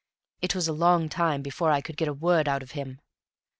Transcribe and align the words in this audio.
It 0.41 0.55
was 0.55 0.67
a 0.67 0.73
long 0.73 1.09
time 1.09 1.43
before 1.43 1.69
I 1.69 1.79
could 1.79 1.95
get 1.95 2.07
a 2.07 2.13
word 2.15 2.47
out 2.47 2.63
of 2.63 2.71
him. 2.71 3.01